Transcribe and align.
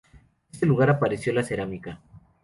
Este 0.51 0.65
lugar 0.65 0.89
apareció 0.89 1.31
la 1.31 1.43
cerámica. 1.43 2.01